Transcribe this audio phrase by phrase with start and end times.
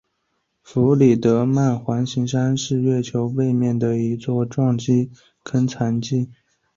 [0.63, 5.11] 弗里德曼环形山是月球背面的一座撞击
[5.43, 6.31] 坑残迹。